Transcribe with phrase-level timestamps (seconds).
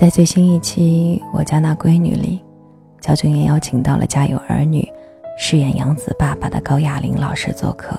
[0.00, 2.42] 在最新一期《我家那闺女》里，
[3.02, 4.80] 焦俊艳邀请到了《家有儿女》
[5.36, 7.94] 饰演杨子爸爸的高亚麟老师做客。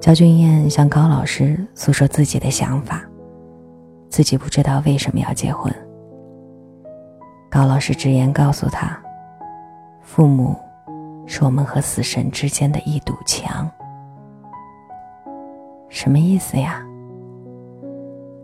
[0.00, 3.02] 焦俊艳向高老师诉说自己的想法，
[4.08, 5.74] 自己不知道为什么要结婚。
[7.50, 8.96] 高老师直言告诉他
[10.02, 10.54] ：“父母
[11.26, 13.68] 是我们和死神之间的一堵墙。”
[15.90, 16.80] 什么意思呀？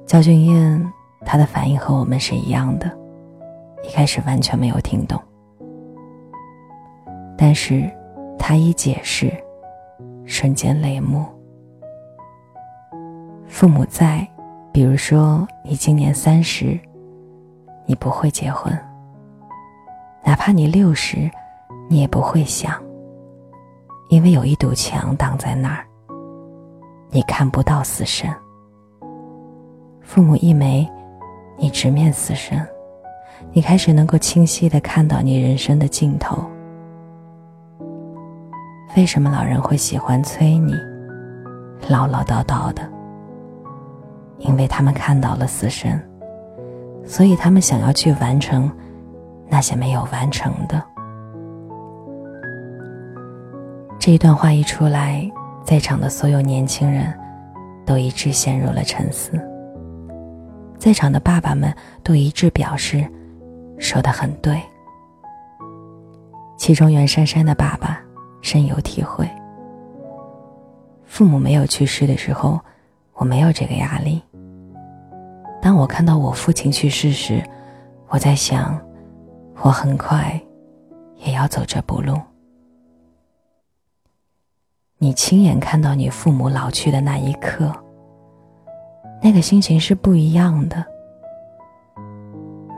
[0.07, 0.93] 焦俊艳。
[1.27, 2.89] 他的反应和我们是一样的，
[3.83, 5.21] 一开始完全没有听懂。
[7.37, 7.91] 但是，
[8.39, 9.31] 他一解释，
[10.25, 11.27] 瞬间泪目。
[13.49, 14.27] 父母在，
[14.73, 16.79] 比如说你今年三十，
[17.85, 18.73] 你不会结婚；
[20.25, 21.29] 哪怕你六十，
[21.89, 22.81] 你也不会想，
[24.11, 25.85] 因为有一堵墙挡在那儿，
[27.11, 28.33] 你看不到死神。
[30.01, 30.89] 父母一没。
[31.59, 32.67] 你直面死神，
[33.53, 36.45] 你开始能够清晰的看到你人生的尽头。
[38.97, 40.75] 为什么老人会喜欢催你，
[41.89, 42.83] 唠唠叨叨的？
[44.39, 46.01] 因为他们看到了死神，
[47.05, 48.71] 所以他们想要去完成
[49.49, 50.83] 那些没有完成的。
[53.99, 55.29] 这一段话一出来，
[55.65, 57.13] 在场的所有年轻人
[57.85, 59.33] 都一致陷入了沉思。
[60.79, 63.07] 在场的爸爸们都一致表示，
[63.79, 64.61] 说的很对。
[66.57, 68.01] 其中袁姗姗的爸爸
[68.41, 69.29] 深有体会。
[71.05, 72.61] 父母没有去世的时候，
[73.15, 74.23] 我没有这个压力。
[75.63, 77.43] 当我看到我父亲去世时，
[78.09, 78.81] 我在想，
[79.63, 80.41] 我很快
[81.17, 82.19] 也要走这步路。
[84.99, 87.73] 你亲眼看到你父母老去的那一刻。
[89.23, 90.85] 那个心情是不一样的。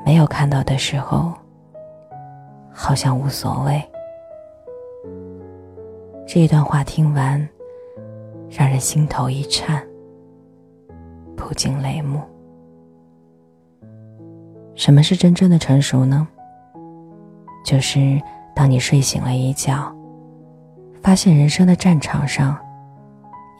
[0.04, 1.32] 没有看到的时候，
[2.72, 3.82] 好像无所谓。
[6.26, 7.49] 这一段话听完，
[8.49, 9.82] 让人心头一颤，
[11.37, 12.21] 不禁泪目。
[14.75, 16.26] 什么是真正的成熟呢？
[17.65, 18.20] 就是
[18.55, 19.94] 当你睡醒了一觉，
[21.03, 22.56] 发现人生的战场上，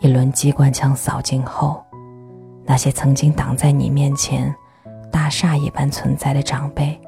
[0.01, 1.85] 一轮机关枪扫尽后。
[2.69, 4.55] 那些曾经挡在你面前、
[5.11, 7.01] 大厦一般存在的长辈，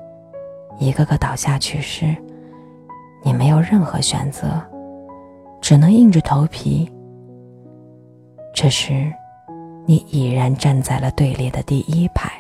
[0.79, 2.17] 一个个倒下去时，
[3.23, 4.59] 你没有任何选择，
[5.61, 6.91] 只能硬着头皮。
[8.55, 9.13] 这时，
[9.85, 12.33] 你已然站在了队列的第一排。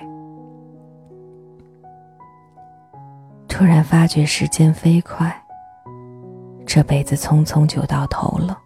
[3.46, 5.30] 突然发觉时间飞快，
[6.64, 8.58] 这辈子匆匆就到头了。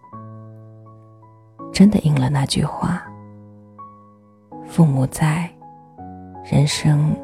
[1.73, 3.05] 真的应了那句话。
[4.77, 5.49] 父母在，
[6.43, 7.15] 人生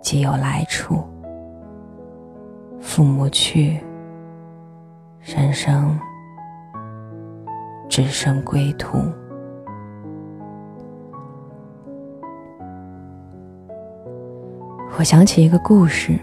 [0.00, 1.04] 即有来处；
[2.80, 3.78] 父母去，
[5.20, 6.00] 人生
[7.90, 8.96] 只剩归途。
[14.96, 16.18] 我想起一个故事：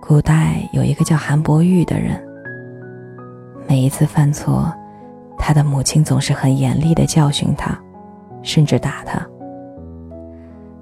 [0.00, 2.24] 古代有一个叫韩伯玉的人，
[3.68, 4.72] 每一次犯错，
[5.36, 7.76] 他的母亲总是很严厉的教训他。
[8.46, 9.20] 甚至打他。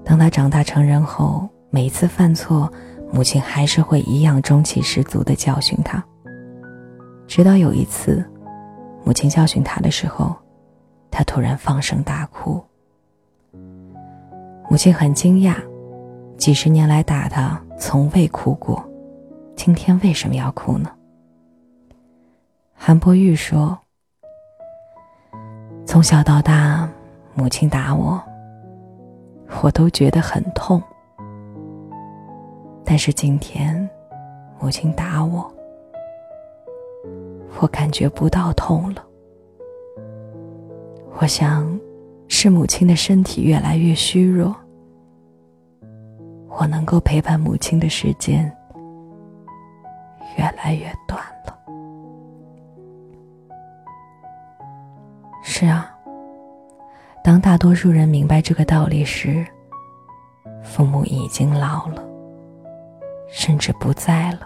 [0.04, 2.70] 当他长大成人后，每次犯错，
[3.10, 6.04] 母亲还是会一样中气十足的教训他。
[7.26, 8.22] 直到有一次，
[9.02, 10.36] 母亲教训他的时候，
[11.10, 12.62] 他突然放声大哭。
[14.68, 15.56] 母亲很惊讶，
[16.36, 18.84] 几十年来打他从未哭过，
[19.56, 20.90] 今天为什么要哭呢？
[22.74, 23.78] 韩伯玉说
[25.86, 26.86] ：“从小到大。”
[27.36, 28.22] 母亲打我，
[29.60, 30.80] 我都觉得很痛。
[32.84, 33.88] 但是今天，
[34.60, 35.52] 母亲打我，
[37.60, 39.04] 我感觉不到痛了。
[41.18, 41.68] 我想，
[42.28, 44.54] 是母亲的身体越来越虚弱，
[46.48, 48.44] 我能够陪伴母亲的时间
[50.38, 51.58] 越来越短了。
[55.42, 55.90] 是啊。
[57.24, 59.42] 当大多数人明白这个道理时，
[60.62, 62.04] 父母已经老了，
[63.30, 64.40] 甚至不在了。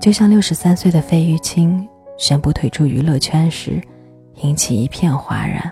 [0.00, 1.86] 就像六十三岁的费玉清
[2.16, 3.78] 宣布退出娱乐圈时，
[4.36, 5.70] 引起一片哗然。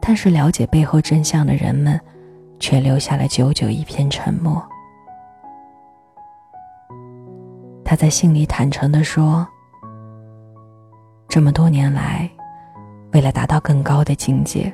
[0.00, 2.00] 但是了解背后真相的人们，
[2.58, 4.66] 却留下了久久一片沉默。
[7.84, 9.46] 他在信里坦诚地说
[11.28, 12.26] ：“这么多年来。”
[13.20, 14.72] 为了达到更高的境界，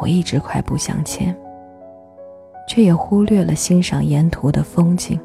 [0.00, 1.36] 我一直快步向前，
[2.68, 5.18] 却也忽略了欣赏沿途的风景。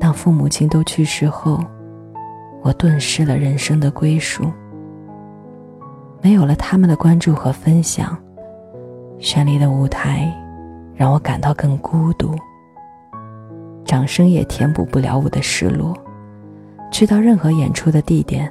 [0.00, 1.62] 当父母亲都去世后，
[2.62, 4.50] 我顿失了人生的归属。
[6.22, 8.16] 没有了他们的关注和分享，
[9.18, 10.34] 绚丽的舞台
[10.94, 12.34] 让我感到更孤独。
[13.84, 15.94] 掌声也填补不了我的失落。
[16.90, 18.50] 去到任何演出的地点，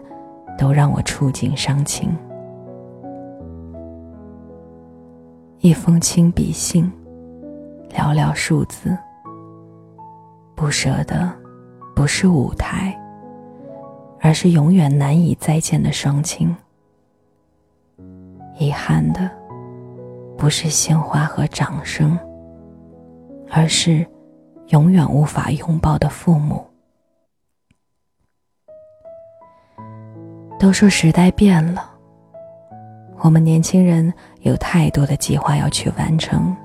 [0.57, 2.16] 都让我触景伤情。
[5.60, 6.92] 一封亲笔信，
[7.90, 8.98] 寥寥数字。
[10.56, 11.34] 不舍的，
[11.96, 12.98] 不是舞台，
[14.22, 16.56] 而是永远难以再见的双亲。
[18.58, 19.30] 遗憾的，
[20.38, 22.18] 不是鲜花和掌声，
[23.51, 24.06] 而是
[24.69, 26.66] 永远无法拥抱的父母。
[30.57, 31.90] 都说时代变了，
[33.19, 34.12] 我们年轻人
[34.42, 36.56] 有太多的计划要去完成，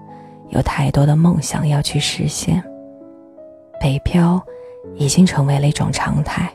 [0.48, 2.62] 有太多的梦想要去实现。
[3.80, 4.40] 北漂
[4.94, 6.50] 已经成为了一种常态。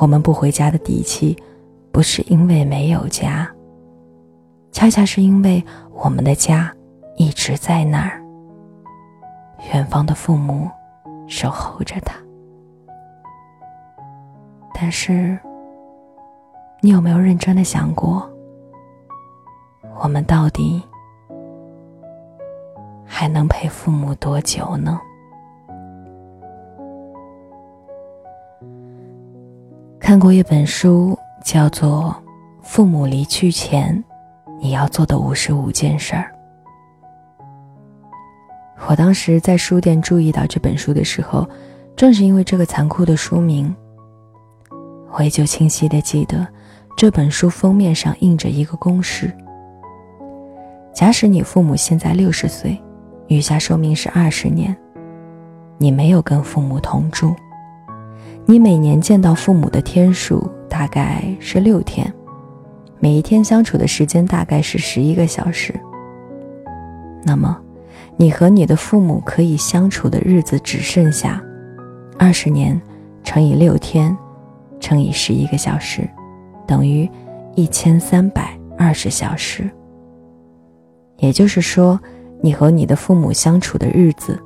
[0.00, 1.36] 我们不回家的底气，
[1.90, 3.50] 不是因为没有家，
[4.70, 6.72] 恰恰是因为我们的家
[7.16, 8.22] 一直在那儿，
[9.72, 10.68] 远方的父母
[11.26, 12.14] 守候着他。
[14.80, 15.36] 但是，
[16.80, 18.30] 你有没有认真的想过，
[20.00, 20.80] 我们到底
[23.04, 25.00] 还能陪父母多久呢？
[29.98, 32.14] 看过一本书，叫做
[32.62, 34.02] 《父母离去前
[34.60, 36.32] 你要做的五十五件事儿》。
[38.88, 41.44] 我当时在书店注意到这本书的时候，
[41.96, 43.74] 正是因为这个残酷的书名。
[45.18, 46.46] 我依旧清晰的记得，
[46.96, 49.36] 这本书封面上印着一个公式：
[50.94, 52.80] 假使你父母现在六十岁，
[53.26, 54.76] 余下寿命是二十年，
[55.76, 57.34] 你没有跟父母同住，
[58.46, 62.14] 你每年见到父母的天数大概是六天，
[63.00, 65.74] 每一天相处的时间大概是十一个小时。
[67.24, 67.58] 那么，
[68.16, 71.42] 你和你的父母可以相处的日子只剩下
[72.16, 72.80] 二十年
[73.24, 74.16] 乘以六天。
[74.80, 76.08] 乘以十一个小时，
[76.66, 77.08] 等于
[77.54, 79.68] 一千三百二十小时。
[81.16, 81.98] 也就是说，
[82.40, 84.40] 你和你的父母相处的日子，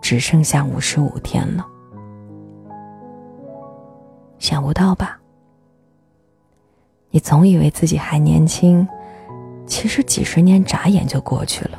[0.00, 1.66] 只剩下五十五天了。
[4.38, 5.20] 想不到吧？
[7.10, 8.88] 你总以为自己还年轻，
[9.66, 11.78] 其实几十年眨眼就过去了。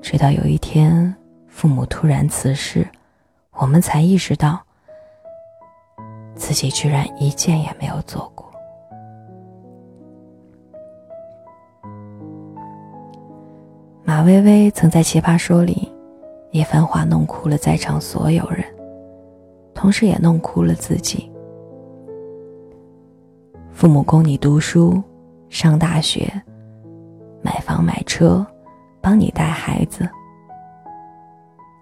[0.00, 1.14] 直到有一天，
[1.46, 2.84] 父母突然辞世，
[3.52, 4.60] 我们才意识到。
[6.34, 8.50] 自己居然一件也没有做过。
[14.04, 15.90] 马薇薇曾在《奇葩说》里
[16.50, 18.64] 一番话弄哭了在场所有人，
[19.74, 21.30] 同时也弄哭了自己。
[23.70, 25.02] 父母供你读书、
[25.48, 26.30] 上大学、
[27.40, 28.44] 买房买车，
[29.00, 30.08] 帮你带孩子，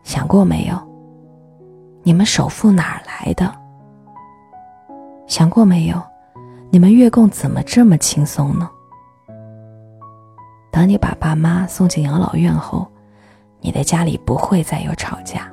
[0.05, 0.77] 想过没有？
[2.03, 3.60] 你们首付哪儿来的？
[5.31, 6.03] 想过没有，
[6.71, 8.69] 你们月供怎么这么轻松呢？
[10.73, 12.85] 当你把爸妈送进养老院后，
[13.61, 15.49] 你的家里不会再有吵架，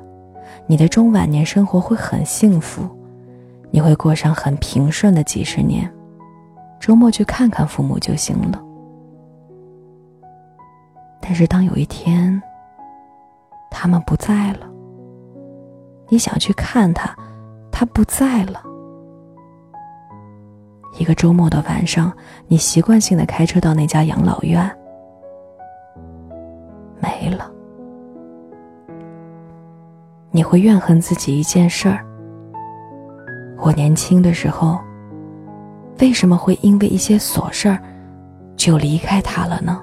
[0.66, 2.90] 你的中晚年生活会很幸福，
[3.70, 5.88] 你会过上很平顺的几十年，
[6.80, 8.60] 周末去看看父母就行了。
[11.20, 12.42] 但是当有一天，
[13.70, 14.66] 他们不在了，
[16.08, 17.14] 你想去看他，
[17.70, 18.64] 他不在了。
[20.96, 22.12] 一个周末的晚上，
[22.46, 24.68] 你习惯性的开车到那家养老院，
[27.00, 27.50] 没了。
[30.30, 32.04] 你会怨恨自己一件事儿：
[33.58, 34.78] 我年轻的时候，
[36.00, 37.78] 为什么会因为一些琐事儿
[38.56, 39.80] 就离开他了呢？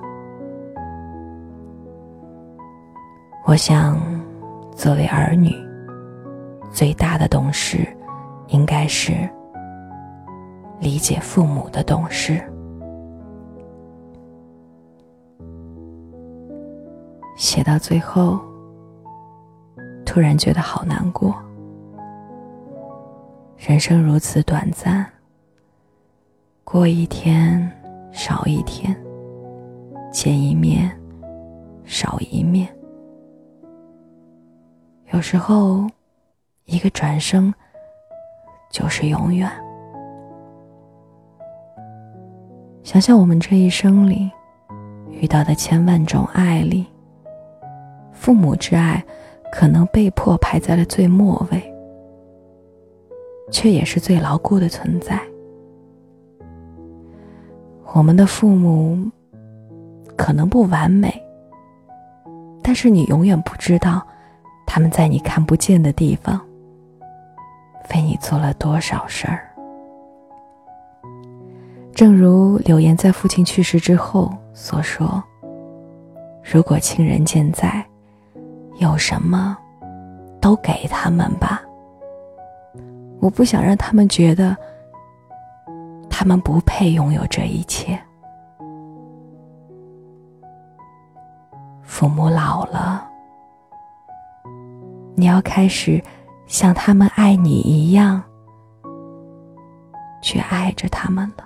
[3.45, 4.01] 我想，
[4.75, 5.55] 作为儿女，
[6.71, 7.87] 最大的懂事，
[8.47, 9.29] 应该是。
[10.79, 12.41] 理解父母的懂事，
[17.37, 18.39] 写到最后，
[20.05, 21.35] 突然觉得好难过。
[23.57, 25.05] 人生如此短暂，
[26.63, 27.71] 过一天
[28.11, 28.95] 少一天，
[30.11, 30.91] 见一面
[31.83, 32.67] 少一面，
[35.13, 35.87] 有时候
[36.65, 37.51] 一个转身
[38.69, 39.49] 就是永远。
[42.85, 44.29] 想想我们这一生里
[45.09, 46.85] 遇到的千万种爱里，
[48.11, 49.03] 父母之爱
[49.51, 51.73] 可能被迫排在了最末位，
[53.51, 55.19] 却也是最牢固的存在。
[57.95, 59.09] 我们的父母
[60.15, 61.11] 可能不完美，
[62.61, 64.05] 但是你永远不知道
[64.67, 66.39] 他们在你看不见的地方
[67.95, 69.54] 为你做了多少事儿。
[71.95, 75.23] 正如柳岩在父亲去世之后所说
[76.43, 77.83] ：“如果亲人健在，
[78.79, 79.57] 有什么
[80.41, 81.61] 都给他们吧。
[83.21, 84.57] 我不想让他们觉得
[86.09, 87.97] 他们不配拥有这一切。
[91.81, 93.07] 父母老了，
[95.15, 96.03] 你要开始
[96.45, 98.21] 像他们爱你一样
[100.21, 101.45] 去爱着他们了。”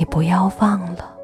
[0.00, 1.14] 你不要忘了，